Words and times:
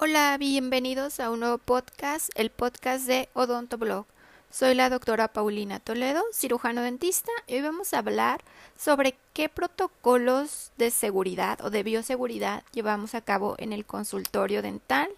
Hola, 0.00 0.36
bienvenidos 0.38 1.18
a 1.18 1.28
un 1.28 1.40
nuevo 1.40 1.58
podcast, 1.58 2.30
el 2.36 2.50
podcast 2.50 3.04
de 3.08 3.28
Odontoblog. 3.32 4.06
Soy 4.48 4.76
la 4.76 4.90
doctora 4.90 5.26
Paulina 5.26 5.80
Toledo, 5.80 6.22
cirujano 6.32 6.82
dentista, 6.82 7.32
y 7.48 7.56
hoy 7.56 7.62
vamos 7.62 7.92
a 7.92 7.98
hablar 7.98 8.40
sobre 8.76 9.16
qué 9.32 9.48
protocolos 9.48 10.70
de 10.76 10.92
seguridad 10.92 11.60
o 11.64 11.70
de 11.70 11.82
bioseguridad 11.82 12.62
llevamos 12.72 13.16
a 13.16 13.22
cabo 13.22 13.56
en 13.58 13.72
el 13.72 13.84
consultorio 13.84 14.62
dental, 14.62 15.08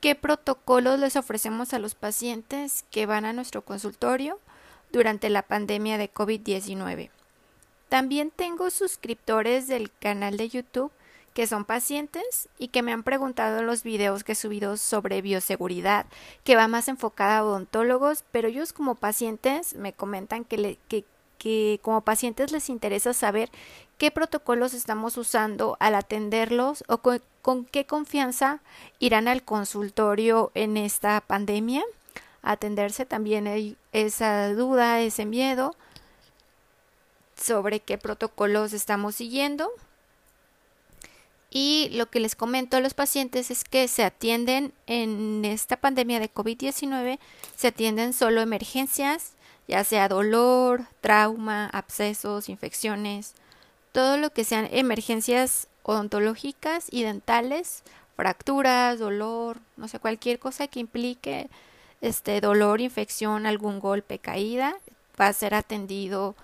qué 0.00 0.14
protocolos 0.14 1.00
les 1.00 1.16
ofrecemos 1.16 1.74
a 1.74 1.80
los 1.80 1.96
pacientes 1.96 2.84
que 2.92 3.06
van 3.06 3.24
a 3.24 3.32
nuestro 3.32 3.62
consultorio 3.62 4.38
durante 4.92 5.28
la 5.28 5.42
pandemia 5.42 5.98
de 5.98 6.08
COVID-19. 6.08 7.10
También 7.88 8.30
tengo 8.30 8.70
suscriptores 8.70 9.66
del 9.66 9.90
canal 9.90 10.36
de 10.36 10.50
YouTube 10.50 10.92
que 11.34 11.46
son 11.46 11.64
pacientes 11.64 12.48
y 12.58 12.68
que 12.68 12.82
me 12.82 12.92
han 12.92 13.02
preguntado 13.02 13.60
en 13.60 13.66
los 13.66 13.82
videos 13.82 14.24
que 14.24 14.32
he 14.32 14.34
subido 14.36 14.76
sobre 14.76 15.22
bioseguridad, 15.22 16.06
que 16.44 16.56
va 16.56 16.68
más 16.68 16.88
enfocada 16.88 17.38
a 17.38 17.44
odontólogos, 17.44 18.24
pero 18.32 18.48
ellos 18.48 18.72
como 18.72 18.94
pacientes 18.94 19.74
me 19.74 19.92
comentan 19.92 20.44
que, 20.44 20.78
que, 20.88 21.04
que 21.38 21.80
como 21.82 22.02
pacientes 22.02 22.52
les 22.52 22.68
interesa 22.68 23.14
saber 23.14 23.50
qué 23.98 24.10
protocolos 24.10 24.74
estamos 24.74 25.16
usando 25.16 25.76
al 25.80 25.94
atenderlos 25.94 26.84
o 26.88 26.98
con, 26.98 27.22
con 27.40 27.64
qué 27.64 27.86
confianza 27.86 28.60
irán 28.98 29.26
al 29.28 29.42
consultorio 29.42 30.50
en 30.54 30.76
esta 30.76 31.20
pandemia. 31.20 31.82
Atenderse 32.42 33.06
también 33.06 33.76
esa 33.92 34.52
duda, 34.52 35.00
ese 35.00 35.24
miedo 35.24 35.76
sobre 37.36 37.80
qué 37.80 37.98
protocolos 37.98 38.72
estamos 38.72 39.14
siguiendo 39.14 39.70
y 41.54 41.90
lo 41.92 42.06
que 42.06 42.18
les 42.18 42.34
comento 42.34 42.78
a 42.78 42.80
los 42.80 42.94
pacientes 42.94 43.50
es 43.50 43.64
que 43.64 43.86
se 43.86 44.04
atienden 44.04 44.72
en 44.86 45.44
esta 45.44 45.76
pandemia 45.76 46.18
de 46.18 46.32
COVID-19, 46.32 47.18
se 47.56 47.68
atienden 47.68 48.14
solo 48.14 48.40
emergencias, 48.40 49.34
ya 49.68 49.84
sea 49.84 50.08
dolor, 50.08 50.86
trauma, 51.02 51.66
abscesos, 51.66 52.48
infecciones, 52.48 53.34
todo 53.92 54.16
lo 54.16 54.30
que 54.30 54.44
sean 54.44 54.66
emergencias 54.72 55.68
odontológicas 55.82 56.86
y 56.90 57.02
dentales, 57.02 57.82
fracturas, 58.16 58.98
dolor, 58.98 59.58
no 59.76 59.88
sé, 59.88 59.98
cualquier 59.98 60.38
cosa 60.38 60.68
que 60.68 60.80
implique 60.80 61.50
este 62.00 62.40
dolor, 62.40 62.80
infección, 62.80 63.44
algún 63.44 63.78
golpe, 63.78 64.18
caída, 64.18 64.78
va 65.20 65.26
a 65.26 65.32
ser 65.34 65.52
atendido 65.52 66.34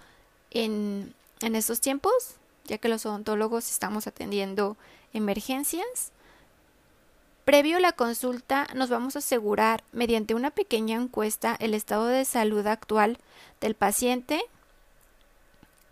en, 0.50 1.14
en 1.40 1.56
estos 1.56 1.80
tiempos, 1.80 2.38
ya 2.68 2.78
que 2.78 2.88
los 2.88 3.04
odontólogos 3.06 3.68
estamos 3.70 4.06
atendiendo 4.06 4.76
emergencias. 5.12 6.12
Previo 7.44 7.78
a 7.78 7.80
la 7.80 7.92
consulta 7.92 8.68
nos 8.74 8.90
vamos 8.90 9.16
a 9.16 9.20
asegurar 9.20 9.82
mediante 9.90 10.34
una 10.34 10.50
pequeña 10.50 10.96
encuesta 11.00 11.56
el 11.58 11.74
estado 11.74 12.06
de 12.06 12.24
salud 12.24 12.66
actual 12.66 13.18
del 13.60 13.74
paciente 13.74 14.42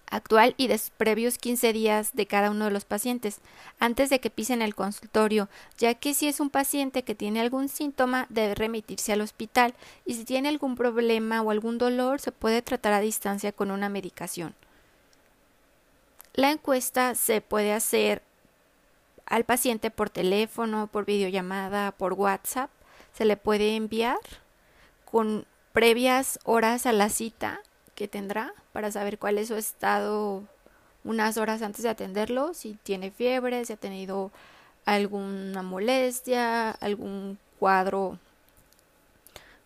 actual 0.08 0.54
y 0.56 0.68
de 0.68 0.80
previos 0.96 1.38
15 1.38 1.72
días 1.72 2.10
de 2.14 2.26
cada 2.26 2.50
uno 2.50 2.66
de 2.66 2.70
los 2.70 2.84
pacientes 2.84 3.40
antes 3.78 4.10
de 4.10 4.20
que 4.20 4.30
pisen 4.30 4.62
el 4.62 4.74
consultorio, 4.74 5.48
ya 5.78 5.94
que 5.94 6.14
si 6.14 6.28
es 6.28 6.40
un 6.40 6.50
paciente 6.50 7.02
que 7.02 7.14
tiene 7.14 7.40
algún 7.40 7.68
síntoma 7.68 8.26
debe 8.28 8.54
remitirse 8.54 9.12
al 9.12 9.20
hospital 9.20 9.74
y 10.04 10.14
si 10.14 10.24
tiene 10.24 10.48
algún 10.48 10.76
problema 10.76 11.42
o 11.42 11.50
algún 11.50 11.78
dolor 11.78 12.20
se 12.20 12.32
puede 12.32 12.62
tratar 12.62 12.92
a 12.92 13.00
distancia 13.00 13.50
con 13.50 13.70
una 13.70 13.88
medicación. 13.88 14.54
La 16.36 16.50
encuesta 16.50 17.14
se 17.14 17.40
puede 17.40 17.72
hacer 17.72 18.22
al 19.24 19.44
paciente 19.44 19.90
por 19.90 20.10
teléfono, 20.10 20.86
por 20.86 21.06
videollamada, 21.06 21.92
por 21.92 22.12
WhatsApp. 22.12 22.70
Se 23.14 23.24
le 23.24 23.38
puede 23.38 23.74
enviar 23.74 24.18
con 25.06 25.46
previas 25.72 26.38
horas 26.44 26.84
a 26.84 26.92
la 26.92 27.08
cita 27.08 27.60
que 27.94 28.06
tendrá 28.06 28.52
para 28.74 28.92
saber 28.92 29.18
cuál 29.18 29.38
es 29.38 29.48
su 29.48 29.54
estado 29.54 30.42
unas 31.04 31.38
horas 31.38 31.62
antes 31.62 31.82
de 31.82 31.88
atenderlo, 31.88 32.52
si 32.52 32.74
tiene 32.82 33.10
fiebre, 33.10 33.64
si 33.64 33.72
ha 33.72 33.76
tenido 33.76 34.30
alguna 34.84 35.62
molestia, 35.62 36.70
algún 36.70 37.38
cuadro 37.58 38.18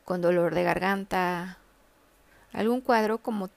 con 0.04 0.20
dolor 0.20 0.54
de 0.54 0.62
garganta, 0.62 1.58
algún 2.52 2.80
cuadro 2.80 3.18
como 3.18 3.50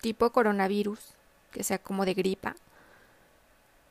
tipo 0.00 0.30
coronavirus, 0.30 1.13
que 1.54 1.64
sea 1.64 1.78
como 1.78 2.04
de 2.04 2.14
gripa. 2.14 2.56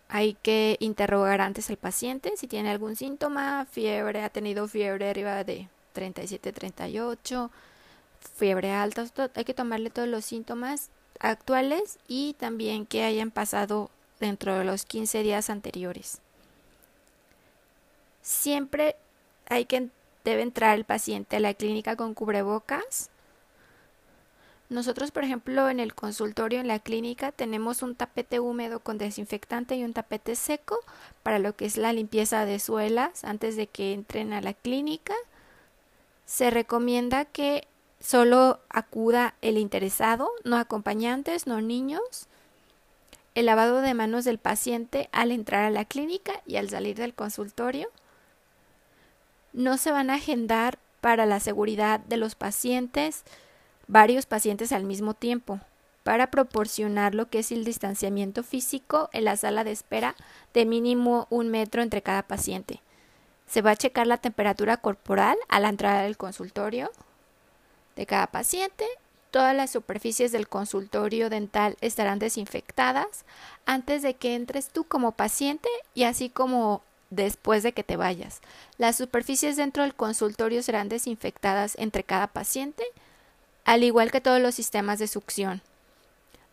Hay 0.09 0.35
que 0.43 0.77
interrogar 0.79 1.41
antes 1.41 1.69
al 1.69 1.77
paciente 1.77 2.33
si 2.35 2.45
tiene 2.45 2.69
algún 2.69 2.95
síntoma, 2.95 3.65
fiebre, 3.65 4.21
ha 4.21 4.29
tenido 4.29 4.67
fiebre 4.67 5.09
arriba 5.09 5.43
de 5.43 5.69
37, 5.93 6.51
38, 6.51 7.49
fiebre 8.35 8.71
alta, 8.71 9.05
hay 9.33 9.45
que 9.45 9.53
tomarle 9.53 9.89
todos 9.89 10.09
los 10.09 10.25
síntomas 10.25 10.89
actuales 11.19 11.97
y 12.07 12.33
también 12.33 12.85
que 12.85 13.03
hayan 13.03 13.31
pasado 13.31 13.89
dentro 14.19 14.57
de 14.57 14.65
los 14.65 14.85
15 14.85 15.23
días 15.23 15.49
anteriores. 15.49 16.19
Siempre 18.21 18.95
hay 19.49 19.65
que 19.65 19.89
debe 20.23 20.41
entrar 20.41 20.77
el 20.77 20.85
paciente 20.85 21.37
a 21.37 21.39
la 21.39 21.53
clínica 21.53 21.95
con 21.95 22.13
cubrebocas 22.13 23.09
nosotros, 24.69 25.11
por 25.11 25.23
ejemplo, 25.23 25.69
en 25.69 25.79
el 25.79 25.93
consultorio, 25.93 26.59
en 26.59 26.67
la 26.67 26.79
clínica, 26.79 27.31
tenemos 27.31 27.81
un 27.83 27.95
tapete 27.95 28.39
húmedo 28.39 28.79
con 28.79 28.97
desinfectante 28.97 29.75
y 29.75 29.83
un 29.83 29.93
tapete 29.93 30.35
seco 30.35 30.79
para 31.21 31.39
lo 31.39 31.55
que 31.55 31.65
es 31.65 31.77
la 31.77 31.93
limpieza 31.93 32.45
de 32.45 32.59
suelas 32.59 33.23
antes 33.23 33.55
de 33.55 33.67
que 33.67 33.93
entren 33.93 34.33
a 34.33 34.41
la 34.41 34.53
clínica. 34.53 35.13
Se 36.25 36.49
recomienda 36.49 37.25
que 37.25 37.67
solo 37.99 38.59
acuda 38.69 39.35
el 39.41 39.57
interesado, 39.57 40.29
no 40.43 40.57
acompañantes, 40.57 41.45
no 41.45 41.61
niños. 41.61 42.27
El 43.35 43.47
lavado 43.47 43.81
de 43.81 43.93
manos 43.93 44.25
del 44.25 44.37
paciente 44.37 45.09
al 45.11 45.31
entrar 45.31 45.65
a 45.65 45.71
la 45.71 45.85
clínica 45.85 46.41
y 46.45 46.55
al 46.55 46.69
salir 46.69 46.95
del 46.95 47.13
consultorio. 47.13 47.89
No 49.51 49.77
se 49.77 49.91
van 49.91 50.09
a 50.09 50.15
agendar 50.15 50.79
para 51.01 51.25
la 51.25 51.39
seguridad 51.39 51.99
de 51.99 52.17
los 52.17 52.35
pacientes 52.35 53.23
varios 53.87 54.25
pacientes 54.25 54.71
al 54.71 54.83
mismo 54.83 55.13
tiempo 55.13 55.59
para 56.03 56.29
proporcionar 56.29 57.15
lo 57.15 57.29
que 57.29 57.39
es 57.39 57.51
el 57.51 57.63
distanciamiento 57.63 58.43
físico 58.43 59.09
en 59.13 59.25
la 59.25 59.37
sala 59.37 59.63
de 59.63 59.71
espera 59.71 60.15
de 60.53 60.65
mínimo 60.65 61.27
un 61.29 61.49
metro 61.49 61.81
entre 61.81 62.01
cada 62.01 62.23
paciente. 62.23 62.81
Se 63.47 63.61
va 63.61 63.71
a 63.71 63.75
checar 63.75 64.07
la 64.07 64.17
temperatura 64.17 64.77
corporal 64.77 65.37
a 65.47 65.59
la 65.59 65.69
entrada 65.69 66.03
del 66.03 66.17
consultorio 66.17 66.91
de 67.95 68.05
cada 68.05 68.27
paciente. 68.27 68.85
Todas 69.31 69.55
las 69.55 69.71
superficies 69.71 70.31
del 70.31 70.47
consultorio 70.47 71.29
dental 71.29 71.77
estarán 71.81 72.19
desinfectadas 72.19 73.25
antes 73.65 74.01
de 74.01 74.13
que 74.15 74.35
entres 74.35 74.69
tú 74.69 74.83
como 74.83 75.13
paciente 75.13 75.69
y 75.93 76.03
así 76.03 76.29
como 76.29 76.83
después 77.09 77.63
de 77.63 77.73
que 77.73 77.83
te 77.83 77.95
vayas. 77.95 78.41
Las 78.77 78.97
superficies 78.97 79.55
dentro 79.55 79.83
del 79.83 79.95
consultorio 79.95 80.61
serán 80.63 80.89
desinfectadas 80.89 81.75
entre 81.77 82.03
cada 82.03 82.27
paciente 82.27 82.83
al 83.65 83.83
igual 83.83 84.11
que 84.11 84.21
todos 84.21 84.41
los 84.41 84.55
sistemas 84.55 84.99
de 84.99 85.07
succión. 85.07 85.61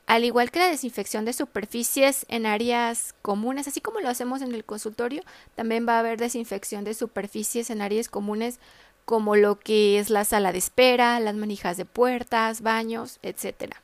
Al 0.06 0.24
igual 0.24 0.50
que 0.50 0.58
la 0.58 0.68
desinfección 0.68 1.24
de 1.24 1.32
superficies 1.32 2.26
en 2.28 2.44
áreas 2.44 3.14
comunes, 3.22 3.68
así 3.68 3.80
como 3.80 4.00
lo 4.00 4.08
hacemos 4.08 4.42
en 4.42 4.52
el 4.54 4.64
consultorio, 4.64 5.22
también 5.54 5.86
va 5.86 5.96
a 5.96 5.98
haber 6.00 6.18
desinfección 6.18 6.82
de 6.82 6.94
superficies 6.94 7.70
en 7.70 7.80
áreas 7.80 8.08
comunes 8.08 8.58
como 9.04 9.36
lo 9.36 9.58
que 9.58 9.98
es 9.98 10.10
la 10.10 10.24
sala 10.24 10.52
de 10.52 10.58
espera, 10.58 11.20
las 11.20 11.36
manijas 11.36 11.76
de 11.76 11.84
puertas, 11.84 12.60
baños, 12.60 13.18
etc. 13.22 13.74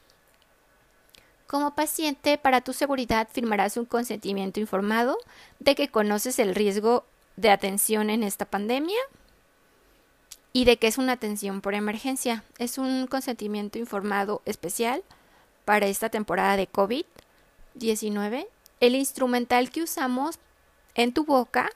Como 1.46 1.76
paciente, 1.76 2.38
para 2.38 2.60
tu 2.60 2.72
seguridad 2.72 3.28
firmarás 3.30 3.76
un 3.76 3.84
consentimiento 3.84 4.58
informado 4.58 5.18
de 5.60 5.76
que 5.76 5.88
conoces 5.88 6.40
el 6.40 6.56
riesgo 6.56 7.04
de 7.36 7.50
atención 7.50 8.10
en 8.10 8.24
esta 8.24 8.46
pandemia 8.46 8.98
y 10.56 10.64
de 10.64 10.78
que 10.78 10.86
es 10.86 10.96
una 10.96 11.12
atención 11.12 11.60
por 11.60 11.74
emergencia. 11.74 12.42
Es 12.56 12.78
un 12.78 13.06
consentimiento 13.08 13.78
informado 13.78 14.40
especial 14.46 15.02
para 15.66 15.84
esta 15.84 16.08
temporada 16.08 16.56
de 16.56 16.66
COVID-19. 16.66 18.46
El 18.80 18.94
instrumental 18.94 19.68
que 19.68 19.82
usamos 19.82 20.38
en 20.94 21.12
tu 21.12 21.24
boca, 21.26 21.68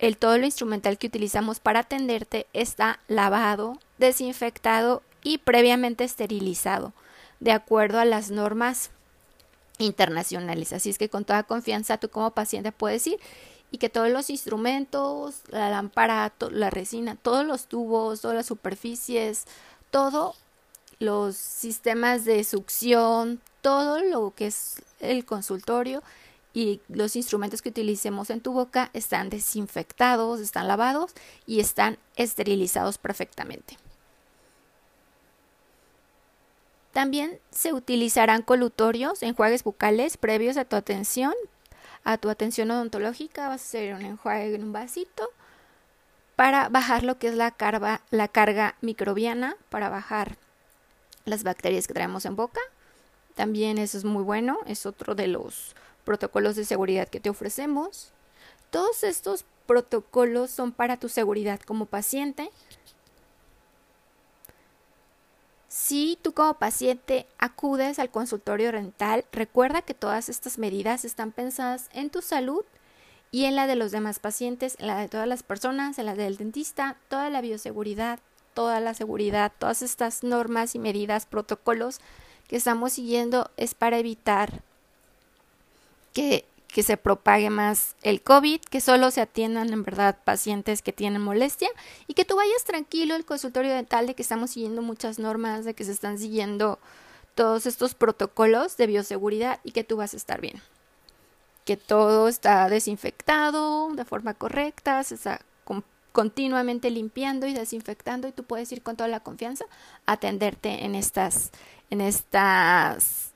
el 0.00 0.16
todo 0.16 0.38
lo 0.38 0.44
instrumental 0.44 0.98
que 0.98 1.06
utilizamos 1.06 1.60
para 1.60 1.78
atenderte 1.78 2.48
está 2.52 2.98
lavado, 3.06 3.78
desinfectado 3.96 5.04
y 5.22 5.38
previamente 5.38 6.02
esterilizado, 6.02 6.92
de 7.38 7.52
acuerdo 7.52 8.00
a 8.00 8.04
las 8.04 8.32
normas 8.32 8.90
internacionales. 9.78 10.72
Así 10.72 10.90
es 10.90 10.98
que 10.98 11.08
con 11.08 11.24
toda 11.24 11.44
confianza 11.44 11.98
tú 11.98 12.08
como 12.08 12.32
paciente 12.32 12.72
puedes 12.72 13.06
ir 13.06 13.20
y 13.72 13.78
que 13.78 13.88
todos 13.88 14.10
los 14.10 14.30
instrumentos, 14.30 15.40
la 15.48 15.70
lámpara, 15.70 16.32
la 16.50 16.70
resina, 16.70 17.16
todos 17.16 17.44
los 17.44 17.66
tubos, 17.66 18.20
todas 18.20 18.36
las 18.36 18.46
superficies, 18.46 19.46
todo 19.90 20.36
los 20.98 21.36
sistemas 21.36 22.24
de 22.24 22.44
succión, 22.44 23.40
todo 23.62 24.00
lo 24.04 24.34
que 24.36 24.46
es 24.48 24.82
el 25.00 25.24
consultorio 25.24 26.02
y 26.52 26.80
los 26.88 27.16
instrumentos 27.16 27.62
que 27.62 27.70
utilicemos 27.70 28.28
en 28.28 28.42
tu 28.42 28.52
boca 28.52 28.90
están 28.92 29.30
desinfectados, 29.30 30.38
están 30.40 30.68
lavados 30.68 31.12
y 31.46 31.60
están 31.60 31.98
esterilizados 32.16 32.98
perfectamente. 32.98 33.78
También 36.92 37.40
se 37.50 37.72
utilizarán 37.72 38.42
colutorios, 38.42 39.22
enjuagues 39.22 39.64
bucales 39.64 40.18
previos 40.18 40.58
a 40.58 40.66
tu 40.66 40.76
atención, 40.76 41.32
a 42.04 42.18
tu 42.18 42.30
atención 42.30 42.70
odontológica. 42.70 43.48
Vas 43.48 43.62
a 43.62 43.64
hacer 43.64 43.94
un 43.94 44.02
enjuague 44.02 44.54
en 44.54 44.64
un 44.64 44.72
vasito 44.72 45.30
para 46.36 46.68
bajar 46.68 47.04
lo 47.04 47.18
que 47.18 47.28
es 47.28 47.34
la 47.34 47.50
carga, 47.50 48.02
la 48.10 48.28
carga 48.28 48.76
microbiana, 48.80 49.56
para 49.68 49.88
bajar 49.88 50.36
las 51.24 51.44
bacterias 51.44 51.86
que 51.86 51.94
traemos 51.94 52.24
en 52.24 52.36
boca. 52.36 52.60
También 53.34 53.78
eso 53.78 53.96
es 53.96 54.04
muy 54.04 54.22
bueno, 54.22 54.58
es 54.66 54.86
otro 54.86 55.14
de 55.14 55.28
los 55.28 55.74
protocolos 56.04 56.56
de 56.56 56.64
seguridad 56.64 57.08
que 57.08 57.20
te 57.20 57.30
ofrecemos. 57.30 58.10
Todos 58.70 59.04
estos 59.04 59.44
protocolos 59.66 60.50
son 60.50 60.72
para 60.72 60.96
tu 60.96 61.08
seguridad 61.08 61.60
como 61.60 61.86
paciente. 61.86 62.50
Si 65.72 66.18
tú 66.20 66.34
como 66.34 66.52
paciente 66.58 67.26
acudes 67.38 67.98
al 67.98 68.10
consultorio 68.10 68.70
rental, 68.70 69.24
recuerda 69.32 69.80
que 69.80 69.94
todas 69.94 70.28
estas 70.28 70.58
medidas 70.58 71.06
están 71.06 71.32
pensadas 71.32 71.88
en 71.94 72.10
tu 72.10 72.20
salud 72.20 72.62
y 73.30 73.46
en 73.46 73.56
la 73.56 73.66
de 73.66 73.74
los 73.74 73.90
demás 73.90 74.18
pacientes, 74.18 74.76
en 74.80 74.88
la 74.88 74.98
de 74.98 75.08
todas 75.08 75.26
las 75.26 75.42
personas, 75.42 75.98
en 75.98 76.04
la 76.04 76.14
del 76.14 76.36
dentista, 76.36 76.98
toda 77.08 77.30
la 77.30 77.40
bioseguridad, 77.40 78.18
toda 78.52 78.80
la 78.80 78.92
seguridad, 78.92 79.50
todas 79.58 79.80
estas 79.80 80.22
normas 80.22 80.74
y 80.74 80.78
medidas, 80.78 81.24
protocolos 81.24 82.00
que 82.48 82.56
estamos 82.56 82.92
siguiendo 82.92 83.50
es 83.56 83.74
para 83.74 83.96
evitar 83.96 84.60
que, 86.12 86.44
que 86.72 86.82
se 86.82 86.96
propague 86.96 87.50
más 87.50 87.96
el 88.02 88.22
COVID, 88.22 88.60
que 88.60 88.80
solo 88.80 89.10
se 89.10 89.20
atiendan 89.20 89.72
en 89.72 89.82
verdad 89.82 90.18
pacientes 90.24 90.80
que 90.80 90.92
tienen 90.92 91.20
molestia 91.20 91.68
y 92.06 92.14
que 92.14 92.24
tú 92.24 92.34
vayas 92.34 92.64
tranquilo 92.64 93.14
el 93.14 93.26
consultorio 93.26 93.74
dental 93.74 94.06
de 94.06 94.14
que 94.14 94.22
estamos 94.22 94.52
siguiendo 94.52 94.80
muchas 94.80 95.18
normas, 95.18 95.66
de 95.66 95.74
que 95.74 95.84
se 95.84 95.92
están 95.92 96.18
siguiendo 96.18 96.78
todos 97.34 97.66
estos 97.66 97.94
protocolos 97.94 98.78
de 98.78 98.86
bioseguridad 98.86 99.60
y 99.64 99.72
que 99.72 99.84
tú 99.84 99.98
vas 99.98 100.14
a 100.14 100.16
estar 100.16 100.40
bien. 100.40 100.62
Que 101.66 101.76
todo 101.76 102.26
está 102.26 102.68
desinfectado 102.70 103.92
de 103.92 104.04
forma 104.06 104.32
correcta, 104.34 105.04
se 105.04 105.16
está 105.16 105.42
continuamente 106.12 106.90
limpiando 106.90 107.46
y 107.46 107.54
desinfectando 107.54 108.28
y 108.28 108.32
tú 108.32 108.44
puedes 108.44 108.70
ir 108.72 108.82
con 108.82 108.96
toda 108.96 109.08
la 109.08 109.20
confianza 109.20 109.64
a 110.06 110.12
atenderte 110.12 110.84
en 110.84 110.94
estas 110.94 111.50
en 111.88 112.02
estas 112.02 113.31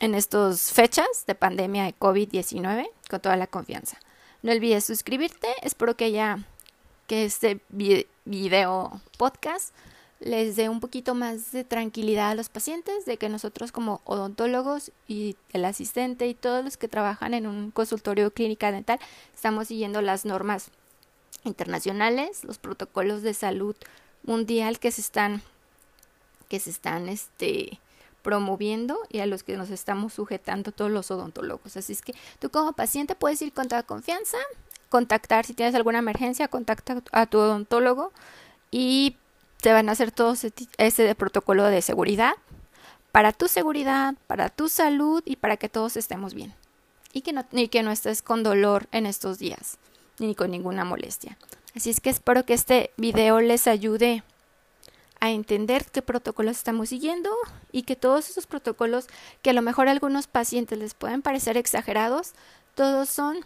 en 0.00 0.14
estas 0.14 0.72
fechas 0.72 1.24
de 1.26 1.34
pandemia 1.34 1.84
de 1.84 1.94
COVID-19 1.94 2.88
con 3.08 3.20
toda 3.20 3.36
la 3.36 3.46
confianza. 3.46 3.98
No 4.42 4.52
olvides 4.52 4.84
suscribirte, 4.84 5.48
espero 5.62 5.96
que 5.96 6.12
ya 6.12 6.38
que 7.06 7.24
este 7.24 7.60
video 8.24 9.00
podcast 9.18 9.74
les 10.20 10.56
dé 10.56 10.68
un 10.68 10.80
poquito 10.80 11.14
más 11.14 11.52
de 11.52 11.64
tranquilidad 11.64 12.30
a 12.30 12.34
los 12.34 12.48
pacientes 12.48 13.04
de 13.04 13.18
que 13.18 13.28
nosotros 13.28 13.72
como 13.72 14.00
odontólogos 14.04 14.90
y 15.06 15.36
el 15.52 15.64
asistente 15.64 16.26
y 16.26 16.34
todos 16.34 16.64
los 16.64 16.76
que 16.76 16.88
trabajan 16.88 17.34
en 17.34 17.46
un 17.46 17.70
consultorio 17.70 18.30
clínica 18.30 18.72
dental 18.72 18.98
estamos 19.34 19.68
siguiendo 19.68 20.00
las 20.00 20.24
normas 20.24 20.70
internacionales, 21.44 22.44
los 22.44 22.58
protocolos 22.58 23.22
de 23.22 23.34
salud 23.34 23.76
mundial 24.22 24.78
que 24.78 24.90
se 24.90 25.02
están 25.02 25.42
que 26.48 26.58
se 26.60 26.70
están 26.70 27.08
este 27.08 27.78
promoviendo 28.24 28.98
y 29.10 29.20
a 29.20 29.26
los 29.26 29.44
que 29.44 29.56
nos 29.56 29.70
estamos 29.70 30.14
sujetando 30.14 30.72
todos 30.72 30.90
los 30.90 31.10
odontólogos. 31.12 31.76
Así 31.76 31.92
es 31.92 32.02
que 32.02 32.14
tú 32.40 32.50
como 32.50 32.72
paciente 32.72 33.14
puedes 33.14 33.40
ir 33.42 33.52
con 33.52 33.68
toda 33.68 33.84
confianza, 33.84 34.38
contactar 34.88 35.44
si 35.44 35.52
tienes 35.52 35.74
alguna 35.74 35.98
emergencia, 35.98 36.48
contacta 36.48 37.02
a 37.12 37.26
tu 37.26 37.38
odontólogo 37.38 38.12
y 38.70 39.16
te 39.60 39.72
van 39.72 39.88
a 39.88 39.92
hacer 39.92 40.10
todo 40.10 40.34
ese, 40.78 41.14
protocolo 41.14 41.64
de 41.64 41.82
seguridad 41.82 42.32
para 43.12 43.32
tu 43.32 43.46
seguridad, 43.46 44.14
para 44.26 44.48
tu 44.48 44.68
salud 44.68 45.22
y 45.26 45.36
para 45.36 45.58
que 45.58 45.68
todos 45.68 45.96
estemos 45.96 46.34
bien. 46.34 46.54
Y 47.12 47.20
que 47.20 47.32
no, 47.32 47.44
que 47.70 47.82
no 47.84 47.92
estés 47.92 48.22
con 48.22 48.42
dolor 48.42 48.88
en 48.90 49.06
estos 49.06 49.38
días, 49.38 49.78
ni 50.18 50.34
con 50.34 50.50
ninguna 50.50 50.84
molestia. 50.84 51.36
Así 51.76 51.90
es 51.90 52.00
que 52.00 52.10
espero 52.10 52.44
que 52.44 52.54
este 52.54 52.90
video 52.96 53.40
les 53.40 53.68
ayude 53.68 54.24
a 55.24 55.30
entender 55.30 55.86
qué 55.90 56.02
protocolos 56.02 56.56
estamos 56.56 56.90
siguiendo 56.90 57.30
y 57.72 57.82
que 57.82 57.96
todos 57.96 58.28
esos 58.28 58.46
protocolos 58.46 59.06
que 59.42 59.50
a 59.50 59.52
lo 59.54 59.62
mejor 59.62 59.88
a 59.88 59.90
algunos 59.90 60.26
pacientes 60.26 60.78
les 60.78 60.94
pueden 60.94 61.22
parecer 61.22 61.56
exagerados, 61.56 62.32
todos 62.74 63.08
son 63.08 63.38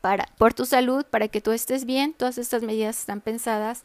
para 0.00 0.26
por 0.38 0.54
tu 0.54 0.66
salud, 0.66 1.04
para 1.04 1.28
que 1.28 1.40
tú 1.40 1.52
estés 1.52 1.84
bien, 1.84 2.14
todas 2.14 2.36
estas 2.38 2.62
medidas 2.62 2.98
están 2.98 3.20
pensadas 3.20 3.84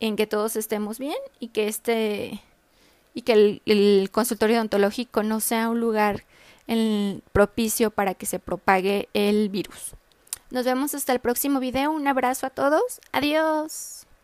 en 0.00 0.16
que 0.16 0.26
todos 0.26 0.56
estemos 0.56 0.98
bien 0.98 1.16
y 1.40 1.48
que 1.48 1.68
este 1.68 2.42
y 3.14 3.22
que 3.22 3.32
el, 3.32 3.62
el 3.64 4.10
consultorio 4.12 4.56
odontológico 4.56 5.22
no 5.22 5.40
sea 5.40 5.70
un 5.70 5.80
lugar 5.80 6.24
propicio 7.32 7.90
para 7.90 8.12
que 8.12 8.26
se 8.26 8.38
propague 8.38 9.08
el 9.14 9.48
virus. 9.48 9.94
Nos 10.50 10.66
vemos 10.66 10.94
hasta 10.94 11.12
el 11.12 11.20
próximo 11.20 11.60
video. 11.60 11.90
Un 11.90 12.06
abrazo 12.06 12.46
a 12.46 12.50
todos. 12.50 13.00
Adiós. 13.12 13.97